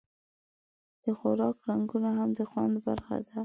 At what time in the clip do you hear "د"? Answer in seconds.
1.03-1.05, 2.37-2.39